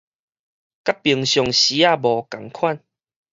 [0.03, 0.17] 佮平常時仔無
[2.23, 2.51] 仝款